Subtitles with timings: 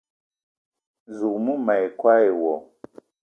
[1.17, 2.53] Zouk mou ma yi koo e wo